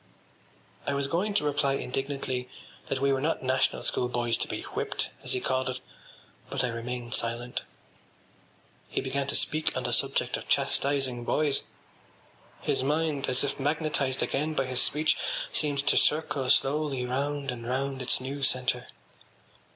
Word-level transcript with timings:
I 0.87 0.95
was 0.95 1.05
going 1.05 1.35
to 1.35 1.43
reply 1.43 1.73
indignantly 1.75 2.49
that 2.87 2.99
we 2.99 3.13
were 3.13 3.21
not 3.21 3.43
National 3.43 3.83
School 3.83 4.07
boys 4.09 4.35
to 4.37 4.47
be 4.47 4.63
whipped, 4.63 5.11
as 5.21 5.33
he 5.33 5.39
called 5.39 5.69
it; 5.69 5.79
but 6.49 6.63
I 6.63 6.69
remained 6.69 7.13
silent. 7.13 7.61
He 8.89 8.99
began 8.99 9.27
to 9.27 9.35
speak 9.35 9.77
on 9.77 9.83
the 9.83 9.93
subject 9.93 10.37
of 10.37 10.47
chastising 10.47 11.23
boys. 11.23 11.61
His 12.63 12.81
mind, 12.81 13.29
as 13.29 13.43
if 13.43 13.59
magnetised 13.59 14.23
again 14.23 14.55
by 14.55 14.65
his 14.65 14.81
speech, 14.81 15.19
seemed 15.51 15.85
to 15.85 15.95
circle 15.97 16.49
slowly 16.49 17.05
round 17.05 17.51
and 17.51 17.67
round 17.67 18.01
its 18.01 18.19
new 18.19 18.41
centre. 18.41 18.87